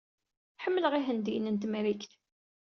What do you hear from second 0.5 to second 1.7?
Ḥemmleɣ Ihendiyen n